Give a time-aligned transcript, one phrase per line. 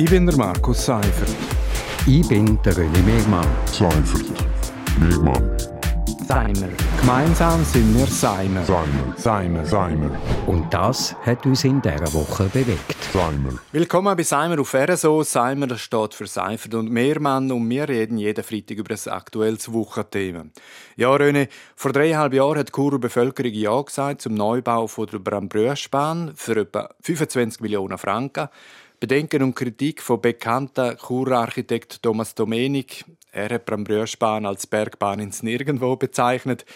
[0.00, 1.28] Ich bin der Markus Seifert.
[2.06, 3.46] Ich bin der René Megmann.
[3.66, 4.32] Seifert.
[4.98, 5.58] Megmann.
[6.26, 6.70] Seimer.
[6.98, 8.64] Gemeinsam sind wir Seimer.
[8.64, 9.14] Seimer.
[9.18, 9.66] Seimer.
[9.66, 10.10] Seimer.
[10.46, 12.96] Und das hat uns in dieser Woche bewegt.
[13.12, 13.58] Seimer.
[13.72, 15.22] Willkommen bei Seimer auf RSO.
[15.22, 19.70] Seimer das steht für Seifert und Mehrmann und wir reden jeden Freitag über ein aktuelles
[19.70, 20.46] Wochenthema.
[20.96, 25.18] Ja, René, vor dreieinhalb Jahren hat die Churer Bevölkerung Ja gesagt zum Neubau von der
[25.18, 28.48] Brambröschbahn für etwa 25 Millionen Franken.
[29.00, 33.06] Bedenken und Kritik von bekannten Churer-Architekt Thomas Domenik.
[33.32, 36.66] Er hat Brambröschbahn als Bergbahn ins Nirgendwo bezeichnet.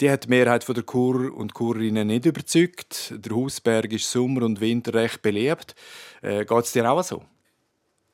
[0.00, 3.14] Die hat die Mehrheit der Churer und Churerinnen nicht überzeugt.
[3.16, 5.76] Der Hausberg ist Sommer und Winter recht beliebt.
[6.20, 7.22] Äh, Geht es dir auch so?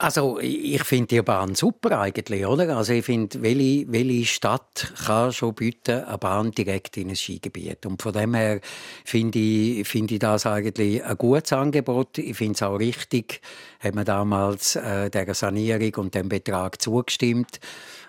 [0.04, 2.76] Also ich finde die Bahn super eigentlich, oder?
[2.76, 7.86] Also ich finde, welche, welche Stadt kann schon bieten eine Bahn direkt in ein Skigebiet?
[7.86, 8.60] Und von dem her
[9.06, 12.18] finde ich, finde ich das eigentlich ein gutes Angebot.
[12.18, 13.40] Ich finde es auch richtig,
[13.80, 17.58] hat man damals äh, der Sanierung und dem Betrag zugestimmt.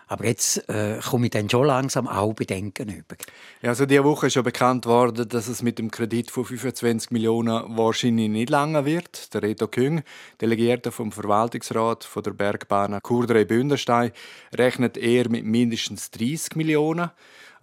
[0.08, 3.16] Aber jetzt äh, komme ich dann schon langsam auch Bedenken über.
[3.62, 7.12] Ja, also diese Woche ist schon bekannt worden, dass es mit dem Kredit von 25
[7.12, 9.34] Millionen wahrscheinlich nicht lange wird.
[9.34, 10.04] Der Reto Küng,
[10.42, 14.12] Delegierter vom Verwaltungsrat von der Bergbahn Kurdrei Bündenstein,
[14.54, 17.10] rechnet eher mit mindestens 30 Millionen.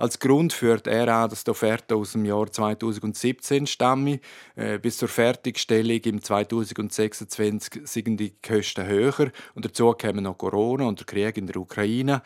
[0.03, 4.19] Als Grund führt er an, dass die Offerte aus dem Jahr 2017 stamme.
[4.57, 10.87] Äh, bis zur Fertigstellung im 2026 sind die Kosten höher und dazu kommen noch Corona
[10.87, 12.21] und der Krieg in der Ukraine.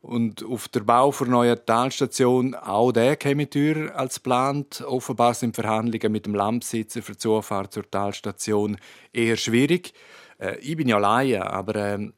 [0.00, 4.82] Und auf der Bau der neuen Talstation, auch der käme teurer als geplant.
[4.86, 8.78] Offenbar sind Verhandlungen mit dem Landbesitzer für die Zufahrt zur Talstation
[9.12, 9.92] eher schwierig.
[10.38, 12.12] Äh, ich bin ja Laie, aber äh,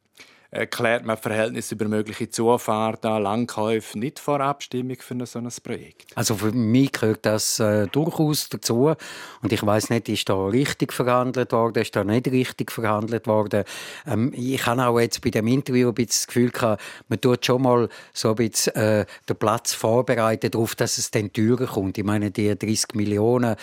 [0.53, 6.11] erklärt man Verhältnis über mögliche Zufahrten, Langkäufe nicht vor Abstimmung für ein solches Projekt?
[6.15, 8.93] Also für mich gehört das äh, durchaus dazu.
[9.41, 13.63] Und ich weiß nicht, ist da richtig verhandelt worden, ist da nicht richtig verhandelt worden.
[14.05, 17.45] Ähm, ich habe auch jetzt bei dem Interview ein bisschen das Gefühl gehabt, man tut
[17.45, 21.97] schon mal so ein bisschen äh, den Platz vorbereiten darauf, dass es dann teurer kommt.
[21.97, 23.55] Ich meine, die 30 Millionen,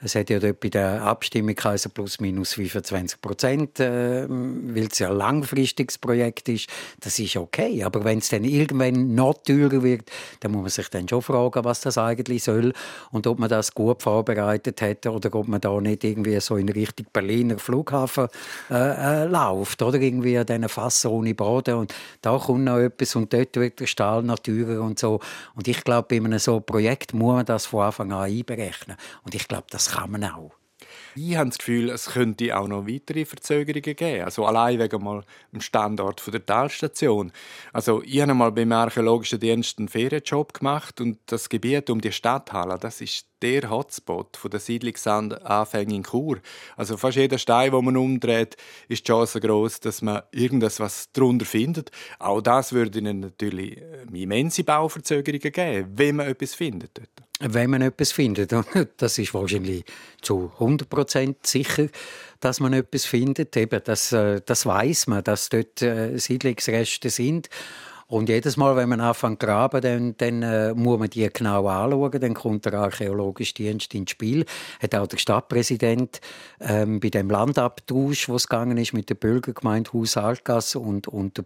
[0.00, 4.98] es hat ja dort bei der Abstimmung also plus minus 25 Prozent, äh, weil es
[4.98, 6.68] ja ein langfristiges Projekt Projekt ist,
[7.00, 7.82] das ist okay.
[7.84, 10.10] Aber wenn es dann irgendwann noch teurer wird,
[10.40, 12.72] dann muss man sich dann schon fragen, was das eigentlich soll
[13.10, 16.68] und ob man das gut vorbereitet hat oder ob man da nicht irgendwie so in
[16.68, 18.28] Richtung Berliner Flughafen
[18.70, 23.16] äh, äh, läuft oder irgendwie an diesen Fassen ohne Boden und da kommt noch etwas
[23.16, 25.20] und dort wird der Stahl noch teurer und so.
[25.54, 28.96] Und ich glaube, bei einem so Projekt muss man das von Anfang an einberechnen.
[29.24, 30.57] Und ich glaube, das kann man auch.
[31.14, 34.24] Ich habe das Gefühl, es könnte auch noch weitere Verzögerungen geben.
[34.24, 35.22] Also allein wegen mal
[35.52, 37.32] dem Standort der Talstation.
[37.72, 42.12] Also ich habe mal beim Archäologischen Dienst einen Ferienjob gemacht und das Gebiet um die
[42.12, 46.38] Stadthalle, das ist der Hotspot der Siedlungsanfänge in Chur.
[46.76, 48.56] Also fast jeder Stein, wo man umdreht,
[48.88, 51.90] ist die Chance groß, dass man irgendwas was darunter findet.
[52.18, 57.08] Auch das würde ihnen natürlich äh, immense Bauverzögerungen geben, wenn man etwas findet dort.
[57.40, 58.52] Wenn man etwas findet,
[58.96, 59.84] das ist wahrscheinlich
[60.22, 61.86] zu 100% sicher,
[62.40, 63.56] dass man etwas findet.
[63.56, 67.48] Eben, das, äh, das weiß man, dass dort äh, Siedlungsreste sind.
[68.10, 71.66] Und jedes Mal, wenn man anfängt zu graben, dann, dann äh, muss man die genau
[71.68, 72.18] anschauen.
[72.18, 74.46] Dann kommt der archäologische Dienst ins Spiel.
[74.80, 76.22] Hat auch der Stadtpräsident
[76.58, 81.36] ähm, bei dem Landabtausch, wo es gegangen ist mit der Bürgergemeinde Haus Altgasse und, und
[81.36, 81.44] der,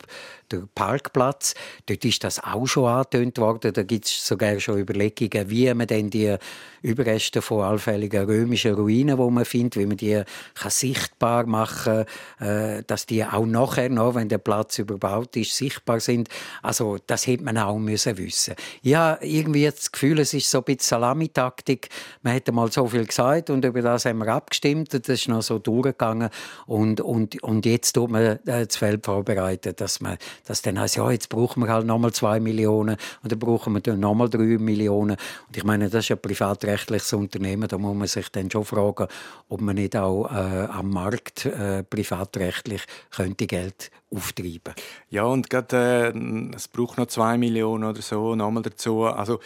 [0.53, 1.57] der, Parkplatz,
[1.87, 3.73] dort ist das auch schon angetönt worden.
[3.73, 6.37] Da gibt es sogar schon Überlegungen, wie man denn die
[6.83, 10.23] Überreste von allfälligen römischen Ruinen, wo man findet, wie man die
[10.55, 12.05] kann sichtbar machen,
[12.39, 16.29] äh, dass die auch nachher noch, wenn der Platz überbaut ist, sichtbar sind.
[16.63, 18.55] Also das hätte man auch müssen wissen.
[18.83, 21.89] Ja, irgendwie das Gefühl, es ist so ein bisschen Salamitaktik.
[22.23, 24.93] Man hätte mal so viel gesagt und über das haben wir abgestimmt.
[24.95, 26.31] Das ist noch so durchgegangen
[26.67, 30.97] und und und jetzt tut man äh, das Feld vorbereiten, dass man, dass dann heißt,
[30.97, 34.59] ja jetzt brauchen wir halt nochmal zwei Millionen und dann brauchen wir dann nochmal drei
[34.59, 35.17] Millionen.
[35.47, 39.07] Und ich meine, das ist ein privatrechtliches Unternehmen, da muss man sich dann schon fragen,
[39.49, 44.75] ob man nicht auch äh, am Markt äh, privatrechtlich könnte Geld auftreiben.
[45.11, 49.05] Ja, und gerade, äh, es braucht noch zwei Millionen oder so nochmal dazu.
[49.05, 49.41] Also,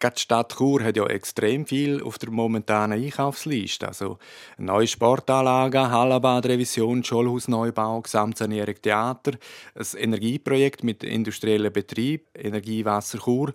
[0.00, 3.88] Gerade die Stadt Chur hat ja extrem viel auf der momentanen Einkaufsliste.
[3.88, 4.18] Also
[4.56, 9.32] neue Sportanlagen, Hallenbadrevision, Schulhausneubau, Gesamtsanierung Theater,
[9.74, 13.52] ein Energieprojekt mit industriellem Betrieb, Energiewasser Chur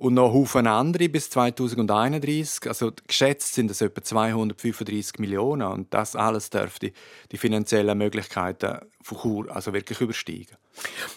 [0.00, 2.66] und noch Haufen andere bis 2031.
[2.66, 6.92] Also geschätzt sind es etwa 235 Millionen und das alles dürfte
[7.30, 10.56] die finanziellen Möglichkeiten von Chur also wirklich übersteigen.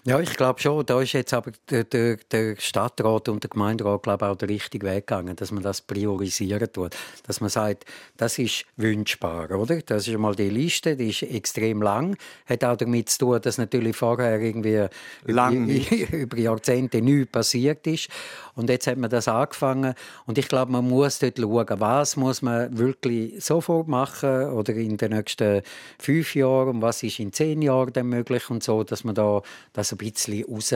[0.05, 0.85] Ja, ich glaube schon.
[0.85, 4.85] Da ist jetzt aber der, der, der, Stadtrat und der Gemeinderat glaube auch der richtige
[4.85, 6.95] Weg gegangen, dass man das priorisieren tut.
[7.25, 7.85] Dass man sagt,
[8.17, 9.81] das ist wünschbar, oder?
[9.81, 12.17] Das ist mal die Liste, die ist extrem lang.
[12.45, 14.87] Hat auch damit zu tun, dass natürlich vorher irgendwie
[15.25, 15.69] lang
[16.11, 18.09] über, Jahrzehnte nichts passiert ist.
[18.55, 19.93] Und jetzt hat man das angefangen.
[20.25, 24.97] Und ich glaube, man muss dort schauen, was muss man wirklich sofort machen oder in
[24.97, 25.61] den nächsten
[25.97, 29.41] fünf Jahren und was ist in zehn Jahren dann möglich und so, dass man da
[29.73, 30.73] das ein bisschen raus.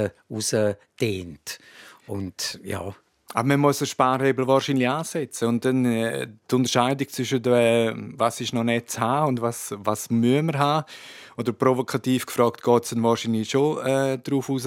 [2.08, 2.96] Und ja,
[3.34, 5.50] aber man muss den Sparhebel wahrscheinlich ansetzen.
[5.50, 9.76] Und dann äh, die Unterscheidung zwischen, äh, was ist noch nicht zu haben und was,
[9.78, 10.86] was müssen wir haben.
[11.36, 14.66] Oder provokativ gefragt, geht es dann wahrscheinlich schon äh, darauf raus,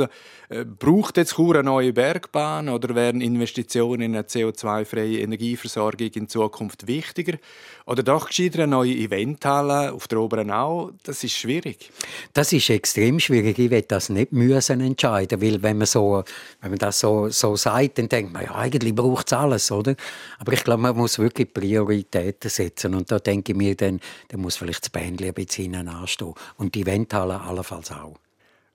[0.51, 6.29] äh, braucht jetzt Chur eine neue Bergbahn oder wären Investitionen in eine CO2-freie Energieversorgung in
[6.29, 7.39] Zukunft wichtiger?
[7.87, 10.93] Oder doch gescheiter eine neue Eventhalle auf der Oberen Au?
[11.03, 11.91] Das ist schwierig.
[12.35, 13.59] Das ist extrem schwierig.
[13.59, 16.23] Ich will das nicht müssen entscheiden, weil wenn man, so,
[16.61, 19.94] wenn man das so, so sagt, dann denkt man, ja, eigentlich braucht es alles, oder?
[20.38, 24.41] Aber ich glaube, man muss wirklich Prioritäten setzen und da denke ich mir, dann, dann
[24.41, 28.17] muss vielleicht das Bändchen ein bisschen anstehen und die Eventhalle allenfalls auch.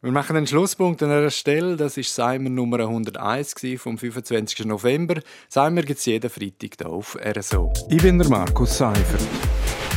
[0.01, 1.77] Wir machen einen Schlusspunkt an einer Stelle.
[1.77, 4.65] Das ist Seimer Nummer 101 vom 25.
[4.65, 5.15] November.
[5.49, 7.73] Seimer gibt es jeden Freitag hier auf RSO.
[7.89, 9.21] Ich bin der Markus Seifert.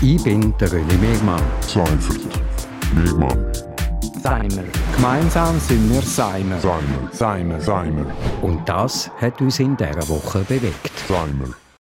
[0.00, 1.42] Ich bin der René Megmann.
[1.60, 2.20] Seifert.
[2.94, 3.67] Megmann.
[4.18, 4.64] Seimer.
[4.96, 6.58] Gemeinsam sind wir Seimer.
[6.58, 7.12] Seimer.
[7.12, 7.60] Seimer.
[7.60, 8.06] Seimer.
[8.42, 10.90] Und das hat uns in dieser Woche bewegt.
[11.06, 11.54] Seimer.